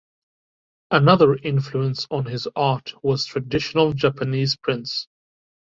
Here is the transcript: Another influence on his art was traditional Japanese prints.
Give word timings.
Another 0.89 1.35
influence 1.35 2.07
on 2.09 2.25
his 2.25 2.47
art 2.55 2.95
was 3.03 3.27
traditional 3.27 3.93
Japanese 3.93 4.55
prints. 4.55 5.07